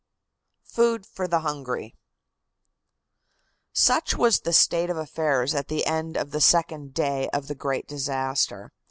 [0.63, 1.95] FOOD FOR THE HUNGRY.
[3.71, 7.53] Such was the state of affairs at the end of the second day of the
[7.53, 8.73] great disaster.